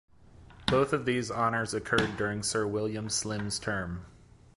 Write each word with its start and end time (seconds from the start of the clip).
Both 0.65 0.93
of 0.93 1.05
these 1.05 1.29
honours 1.29 1.75
occurred 1.75 2.17
during 2.17 2.41
Sir 2.41 2.65
William 2.65 3.07
Slim's 3.07 3.59
term. 3.59 4.03